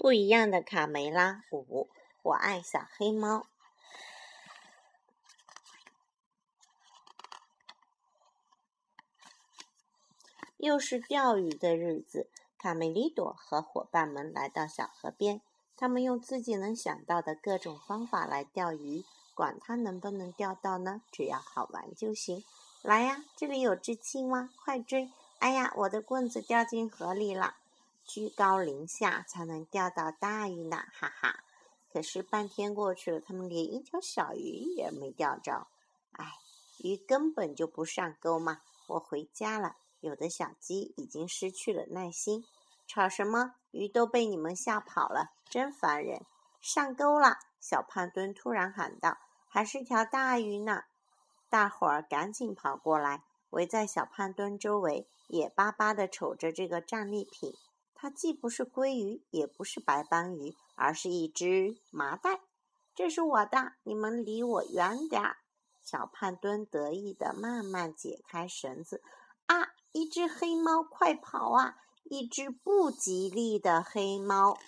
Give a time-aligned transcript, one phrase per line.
[0.00, 1.90] 不一样的卡梅拉五，
[2.22, 3.46] 我爱小黑猫。
[10.56, 15.42] 又是钓鱼的日子，卡梅利多和伙伴们来到小河边。
[15.76, 19.04] 他们用自己能想到的各种方法来钓鱼，
[19.34, 21.02] 管它能不能钓到呢？
[21.12, 22.42] 只要好玩就行。
[22.80, 25.10] 来呀，这里有只青蛙，快追！
[25.40, 27.56] 哎呀，我的棍子掉进河里了。
[28.12, 31.44] 居高临下才能钓到大鱼呢，哈哈！
[31.92, 35.68] 可是半天过去了，他们连一条小鱼也没钓着。
[36.18, 36.32] 哎，
[36.78, 38.62] 鱼根本就不上钩嘛！
[38.88, 39.76] 我回家了。
[40.00, 42.44] 有的小鸡已经失去了耐心，
[42.88, 43.54] 吵什么？
[43.70, 46.26] 鱼都被你们吓跑了，真烦人！
[46.60, 47.38] 上钩了！
[47.60, 49.18] 小胖墩突然喊道
[49.48, 50.82] ：“还是条大鱼呢！”
[51.48, 57.54] 大伙儿赶紧跑过来，围在小胖墩周围，眼巴巴地瞅着这个战利品。
[58.02, 62.40] 它既不是鲑鱼，也不是白斑鱼，而是一只麻袋。
[62.94, 65.36] 这是我的，你们离我远点儿！
[65.82, 69.02] 小胖墩得意地慢慢解开绳子。
[69.44, 69.74] 啊！
[69.92, 71.76] 一只黑猫，快跑啊！
[72.04, 74.58] 一只不吉利的黑猫。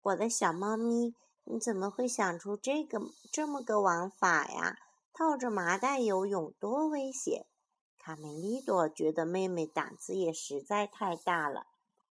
[0.00, 1.14] 我的小猫咪，
[1.44, 2.98] 你怎么会想出这个
[3.30, 4.78] 这么个玩法呀？
[5.12, 7.44] 套着麻袋游泳多危险！
[8.04, 11.68] 卡梅利多觉得妹妹胆子也实在太大了。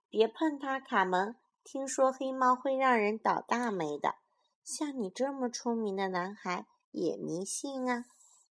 [0.09, 1.35] 别碰它，卡门！
[1.65, 4.15] 听说黑猫会让人倒大霉的。
[4.63, 8.05] 像你这么聪明的男孩也迷信啊？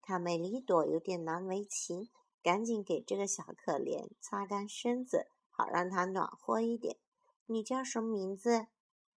[0.01, 2.09] 卡梅利多有点难为情，
[2.41, 6.99] 赶紧给这个小可怜擦干身子，好让它暖和一点。
[7.47, 8.69] 你叫什么名字？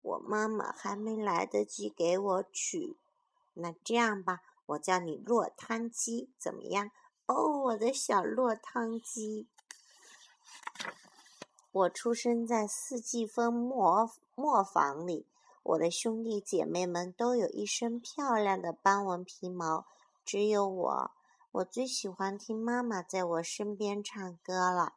[0.02, 2.98] 我妈妈还没来得及给我取。
[3.54, 6.90] 那这样吧，我叫你落汤鸡，怎么样？
[7.28, 9.48] 哦，我的小落汤鸡。
[11.74, 15.28] 我出生在四季风磨磨坊里，
[15.62, 19.86] 我的兄弟姐妹们都有一身漂亮的斑纹皮毛。
[20.24, 21.12] 只有我，
[21.52, 24.94] 我最喜欢听妈妈在我身边唱歌了。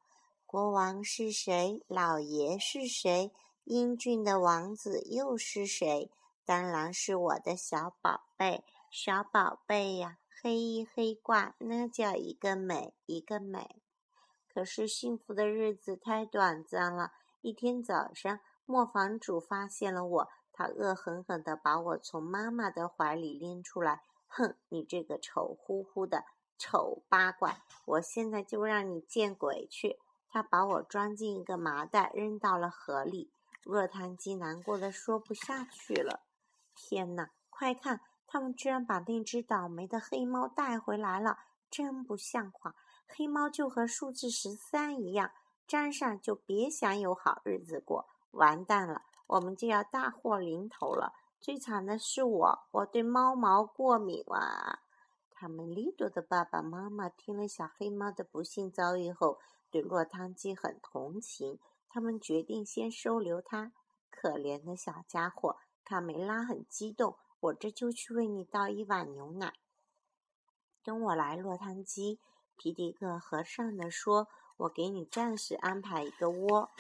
[0.46, 1.82] 国王是谁？
[1.88, 3.32] 老爷是谁？
[3.64, 6.08] 英俊的王子又是谁？
[6.44, 13.82] 当然是我的小宝贝，小宝贝呀，黑衣黑挂，那叫一个美，一个美。
[14.48, 17.12] 可是幸福的日子太短暂了。
[17.42, 24.02] 一天早上，磨坊主发现了我，他恶狠狠地把我从妈妈的怀里拎出来。
[24.28, 26.24] 哼，你这个丑乎乎的
[26.56, 27.62] 丑八怪！
[27.84, 29.98] 我现在就让你见鬼去！
[30.26, 33.30] 他把我装进一个麻袋，扔到了河里。
[33.62, 36.22] 落汤鸡难过的说不下去了。
[36.74, 38.00] 天哪，快看，
[38.32, 41.40] 他们居然把那只倒霉的黑猫带回来了！
[41.68, 42.76] 真不像话！
[43.08, 45.32] 黑猫就和数字十三一样，
[45.66, 48.06] 沾上就别想有好日子过。
[48.30, 51.12] 完蛋了，我们就要大祸临头了！
[51.40, 54.78] 最惨的是我，我对猫毛过敏啊！
[55.30, 59.40] 卡梅利多的爸爸妈妈听了小黑猫的不幸遭遇后，
[59.72, 61.58] 对落汤鸡很同情，
[61.88, 63.72] 他们决定先收留它。
[64.08, 69.54] 可怜的小家伙，卡梅拉很激动，我这就去为你倒一碗牛奶。
[70.82, 72.18] 跟我来，落汤鸡！
[72.56, 74.28] 皮迪克和善的说
[74.58, 76.70] ：“我给你暂时安排一个窝。”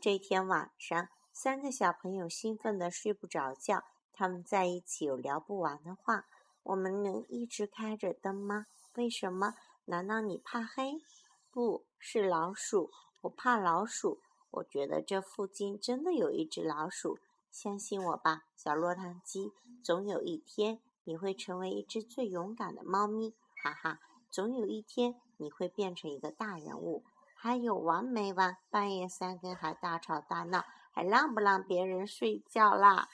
[0.00, 3.84] 这天晚上，三个小朋友兴奋的睡不着觉。
[4.12, 6.26] 他们在一起有聊不完的话。
[6.62, 8.66] 我们能一直开着灯吗？
[8.94, 9.54] 为什么？
[9.86, 11.02] 难道你怕黑？
[11.50, 12.90] 不是老鼠，
[13.22, 14.20] 我怕老鼠。
[14.50, 17.18] 我觉得这附近真的有一只老鼠。
[17.54, 19.52] 相信我吧，小落汤鸡。
[19.80, 23.32] 总有一天，你会成为一只最勇敢的猫咪。
[23.62, 27.04] 哈哈，总有一天你会变成一个大人物。
[27.36, 28.56] 还有完没完？
[28.70, 33.08] 半夜三更还大吵大闹，还让不让别人睡觉啦？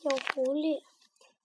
[0.00, 0.82] 有狐狸。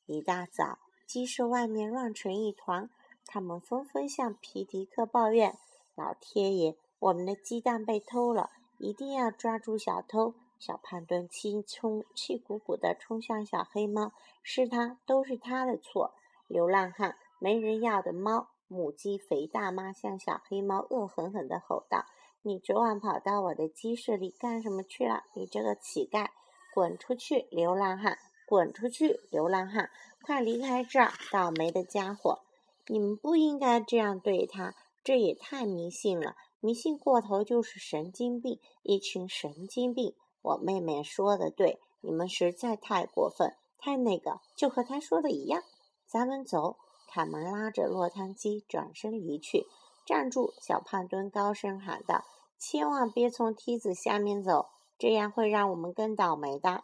[0.07, 2.89] 一大早，鸡舍外面乱成一团，
[3.27, 5.55] 他们纷纷向皮迪克抱怨
[5.93, 16.13] ：“老天爷，我们的鸡蛋被偷了，一定要抓住小偷！”小胖墩气冲气鼓鼓地冲向小黑猫：“是他，都是他的错！
[16.47, 22.05] 流浪汉，没人要的猫！”母鸡肥大妈向小黑猫恶狠狠地吼道
[22.41, 25.23] ：“你昨晚跑到我的鸡舍里干什么去了？
[25.35, 26.29] 你这个乞丐，
[26.73, 28.17] 滚出去，流浪汉！”
[28.47, 29.89] 滚出去，流浪汉！
[30.21, 32.41] 快离开这儿，倒霉的家伙！
[32.87, 40.15] 你们不应该这样对他，这也太迷信了，迷信过头就是神经病，一群神经病！
[40.45, 45.63] 我妹妹说的对，你们实在太过分，太那个，就和她说的一样。
[46.05, 46.77] 咱们走！
[47.07, 49.65] 卡门拉着落汤鸡转身离去。
[50.05, 50.53] 站住！
[50.61, 52.25] 小胖墩高声喊道
[52.59, 54.67] ：“千万别从梯子下面走！
[54.99, 56.83] 这样会让我们更倒霉的。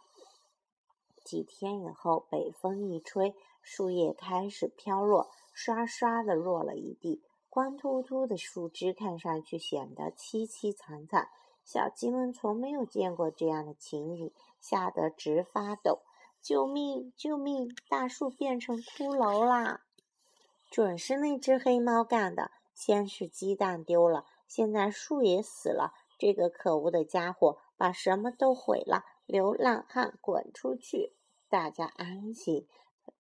[1.24, 7.22] 几天以后，北风一吹，树叶开始飘落，刷刷的落了一地。
[7.48, 11.30] 光秃秃的树枝看上去显得凄凄惨惨。
[11.64, 16.00] 小鸡们从没有见过这样的情景，吓得直发抖。
[16.42, 17.14] 救命！
[17.16, 17.76] 救命！
[17.88, 19.82] 大树变成骷髅啦！
[20.70, 22.52] 准是那只黑猫干的。
[22.74, 25.94] 先是鸡蛋丢了，现在树也死了。
[26.18, 29.06] 这个可恶的家伙把什么都毁了！
[29.28, 31.14] 流浪汉，滚出去！
[31.48, 32.68] 大家安心。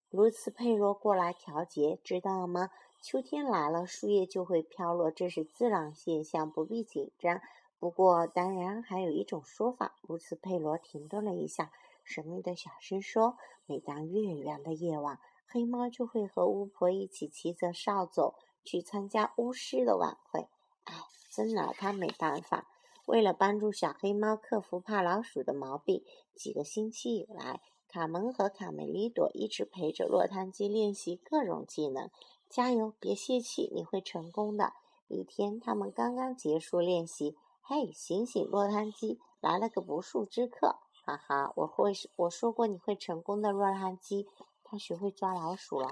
[0.09, 2.71] 卢茨佩罗过来调节，知道吗？
[3.01, 7.39] 秋天来了，树叶就会飘落，这是自然现象，不必紧张。
[7.81, 9.95] 不过，当然还有一种说法。
[10.03, 11.71] 卢茨佩罗停顿了一下。
[12.03, 20.47] 神秘的小声说：“每当月圆的夜晚，黑猫就会和巫婆一起骑着扫帚去参加巫师的晚会。
[20.83, 20.93] 哎，
[21.31, 22.67] 真拿他没办法。
[23.07, 26.03] 为了帮助小黑猫克服怕老鼠的毛病，
[26.35, 32.11] 几个星期以来，卡门和卡梅利多一直陪着落汤鸡练习各种技能。
[32.47, 34.73] 加油，别泄气，你会成功的。
[35.07, 37.35] 一天，他们刚刚结束练习。
[37.61, 43.51] 嘿，醒醒，落汤鸡，来了个不速之客。”哈哈，我会，我说过你会成功的。
[43.51, 44.27] 落汤鸡，
[44.63, 45.89] 它学会抓老鼠了。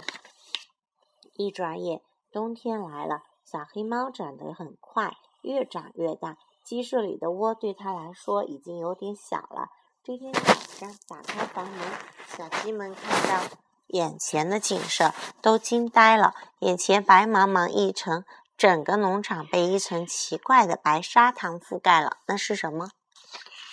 [1.36, 2.01] 一转眼，
[2.31, 3.24] 冬天来了。
[3.44, 6.38] 小黑猫长得很快，越长越大。
[6.63, 9.69] 鸡舍里的窝对它来说已经有点小了。
[10.04, 11.80] 这天早上，打开房门，
[12.27, 13.57] 小鸡们看到
[13.88, 15.12] 眼前的景色，
[15.42, 16.36] 都惊呆了。
[16.60, 18.24] 眼前白茫茫一层，
[18.59, 22.17] 整个农场被一层奇怪的白砂糖覆盖了。
[22.25, 22.89] 那是什么？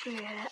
[0.05, 0.49] 雪。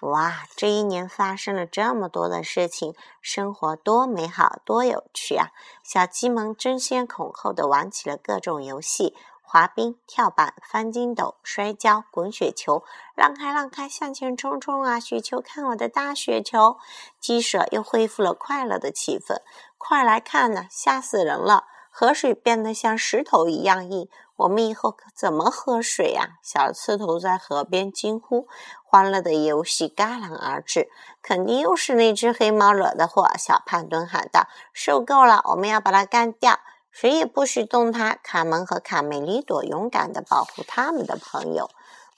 [0.00, 5.48] 哇，这一年发生了这么多的事情，生活多美好，多有趣啊！
[5.84, 12.82] 小鸡们争先恐后的玩起了各种游戏：滑冰、跳板、翻筋斗、摔跤、滚雪球。
[13.14, 14.98] 让开，让开，向前冲冲啊！
[14.98, 16.78] 雪球，看我的大雪球！
[17.20, 19.42] 鸡舍又恢复了快乐的气氛。
[19.76, 21.66] 快来看呐，吓死人了！
[21.94, 24.08] 河水变得像石头一样硬。
[24.36, 26.38] 我们以后可怎么喝水呀？
[26.42, 28.48] 小刺头在河边惊呼。
[28.82, 30.88] 欢乐的游戏戛然而止，
[31.22, 33.28] 肯定又是那只黑猫惹的祸。
[33.38, 36.58] 小胖墩喊道：“受够了，我们要把它干掉，
[36.90, 41.68] 谁也不许动它。”卡门和卡梅利多勇敢地保护他们的朋友。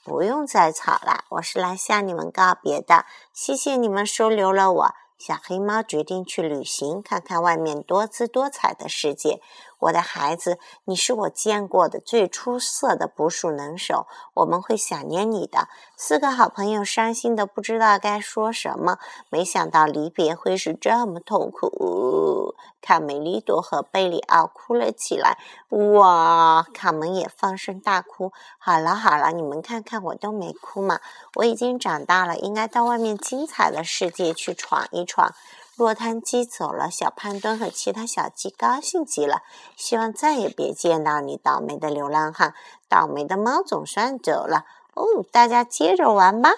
[0.03, 3.05] 不用再吵了，我是来向你们告别的。
[3.33, 4.93] 谢谢你们收留了我。
[5.17, 9.41] 小黑猫决定去旅行，看看外面多姿多彩的世界。
[9.85, 15.67] 我的孩子，你是我见过的最出色的捕鼠能手，我们会想念你的。
[15.95, 18.97] 四个好朋友伤心的不知道该说什么，
[19.29, 22.55] 没想到离别会是这么痛苦。
[22.81, 25.39] 卡梅利多和贝里奥哭了起来，
[25.69, 26.63] 哇！
[26.71, 28.31] 卡门也放声大哭。
[28.59, 30.99] 好了好了，你们看看我都没哭嘛，
[31.35, 35.33] 我已经长大了，应该到外面精彩的世界去闯一闯。
[35.77, 39.43] 落汤鸡走了，小胖墩和其他小鸡高兴极了，
[39.75, 42.53] 希望再也别见到你，倒霉的流浪汉！
[42.87, 46.51] 倒霉的猫总算走了哦，大家接着玩吧。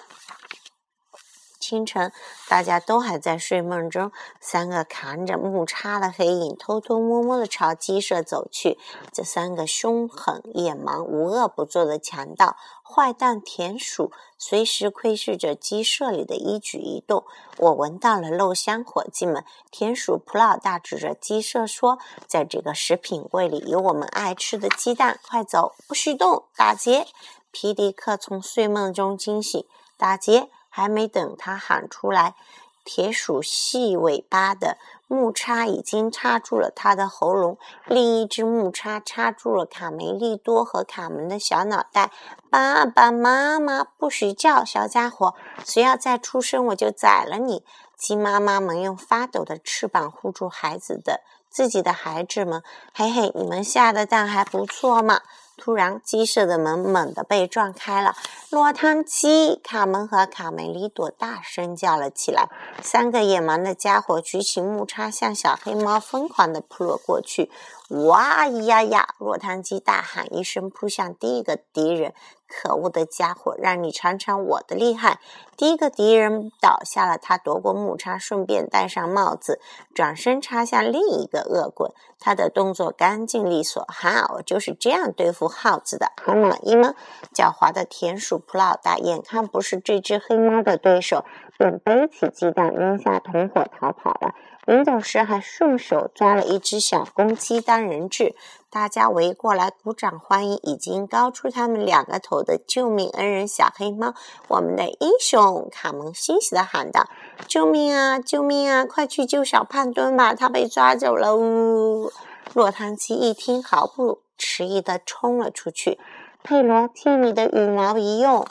[1.68, 2.10] 清晨，
[2.48, 4.10] 大家都还在睡梦中。
[4.40, 8.78] 三个扛着木叉的黑影偷偷摸摸地朝鸡舍走去。
[9.12, 17.26] 这三个凶狠、野蛮、无恶不作的强盗——坏蛋田鼠，随时窥视着鸡舍里的一举一动。
[17.58, 19.44] 我闻到了肉香，伙计们！
[19.70, 27.06] 田鼠普老大指着鸡舍说：“在这个食品柜里有我们爱吃的鸡蛋，快走，不许动！”打劫！
[27.50, 29.66] 皮迪克从睡梦中惊醒，
[29.98, 30.48] 打劫！
[30.78, 32.36] 还没等他喊出来，
[32.84, 42.12] 铁鼠细尾巴的木叉已经插住了他的喉咙，另一只木叉插住了卡梅利多和卡门的小脑袋。
[42.48, 45.34] 爸爸妈妈，不许叫，小家伙！
[45.64, 47.64] 谁要再出声，我就宰了你！
[47.96, 52.62] 鸡妈妈们用发抖的翅膀护住孩子的自己的孩子们。
[52.94, 55.22] 嘿嘿，你们下的蛋还不错嘛！
[55.58, 58.14] 突然，鸡舍的门猛地被撞开了。
[58.50, 59.60] 落汤鸡！
[59.62, 62.48] 卡门和卡梅利多大声叫了起来。
[62.80, 67.50] 三个野蛮的家伙举起木叉，向小黑猫疯狂地扑了过去。
[67.90, 69.14] 哇呀呀！
[69.18, 72.14] 落汤鸡大喊一声，扑向第一个敌人。
[72.48, 75.20] 可恶的家伙，让你尝尝我的厉害！
[75.56, 79.60] 第一个敌人倒下了，他夺过木叉，顺便戴上帽子，
[79.94, 81.92] 转身插向另一个恶棍。
[82.20, 83.84] 他的动作干净利索。
[83.88, 86.94] 哈，我就是这样对付耗子的，还满意吗？
[87.34, 91.24] 狡猾的田鼠普老大眼看不是这只黑猫的对手，
[91.56, 94.34] 便背起鸡蛋，扔下同伙逃跑了。
[94.66, 98.34] 临走时，还顺手抓了一只小公鸡当人质。
[98.70, 104.12] 大家围过来鼓掌欢迎已经高出他们两个头的救命恩人小黑猫，
[104.46, 105.68] 我们的英雄！
[105.72, 107.06] 卡门欣喜地喊道
[107.48, 108.18] ：“救命啊！
[108.18, 108.84] 救命啊！
[108.84, 112.12] 快去救小胖墩吧，他被抓走了！”呜！
[112.52, 115.98] 落汤鸡一听，毫不迟疑地冲了出去。
[116.42, 118.46] 佩罗，替你的羽毛一用。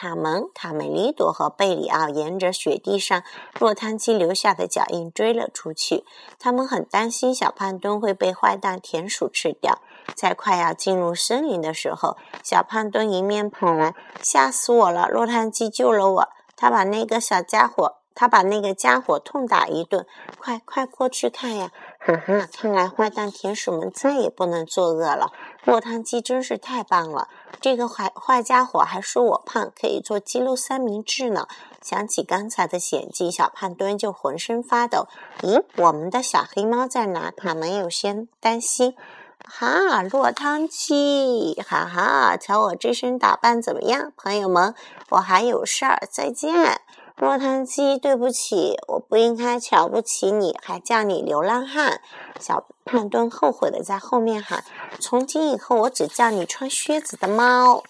[0.00, 3.22] 卡门、卡梅利多和贝里奥沿着雪地上
[3.58, 6.06] 落汤鸡留下的脚印追了出去。
[6.38, 9.82] 他们很担心小胖墩会被坏蛋田鼠吃掉。
[10.14, 15.06] 在快要进入森林的时候，小胖墩迎面跑来，吓死我了！
[15.06, 20.06] 落汤鸡救了我，他把那个小家伙，他把那个家伙痛打一顿。
[20.38, 21.70] 快快过去看呀！
[22.02, 25.30] 哈哈，看来坏蛋田鼠们再也不能作恶了。
[25.64, 27.28] 落汤鸡真是太棒了！
[27.60, 31.46] 这个坏坏家伙还说我胖，可以做鸡肉三明治呢。
[31.82, 35.08] 想起刚才的险境，小胖墩就浑身发抖。
[35.42, 37.30] 咦，我们的小黑猫在哪？
[37.36, 38.96] 他们有些担心。
[39.44, 44.74] 哈，落汤鸡，哈哈，瞧我这身打扮怎么样，朋友们？
[45.10, 46.80] 我还有事儿，再见。
[47.20, 52.00] 落汤鸡，对不起，我不应该瞧不起你，还叫你流浪汉。
[52.40, 54.64] 小胖墩后悔的在后面喊
[54.98, 57.84] ：“从今以后，我只叫你穿靴子的猫。”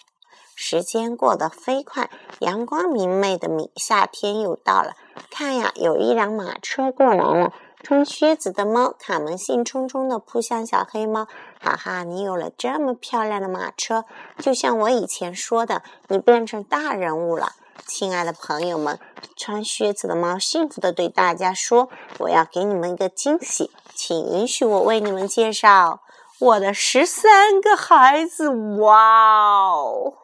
[0.56, 2.10] 时间过得飞快，
[2.40, 4.96] 阳光明媚的米夏天又到了。
[5.30, 7.52] 看呀，有一辆马车过来了。
[7.84, 11.28] 穿靴子的猫卡门兴冲冲地扑向小黑猫
[11.62, 14.04] ：“哈哈，你有了这么漂亮的马车，
[14.38, 17.52] 就像我以前说的，你变成大人物了。”
[17.87, 19.00] 亲爱的朋友们，
[19.37, 26.03] 穿靴子的猫幸福地对大家说：“我要给你们一个惊喜，请允许我为你们介绍
[26.39, 28.49] 我的十三个孩子。”
[28.79, 30.15] 哇哦，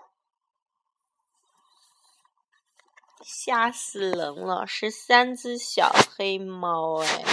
[3.22, 4.66] 吓死人了！
[4.66, 7.24] 十三只小黑猫，哎。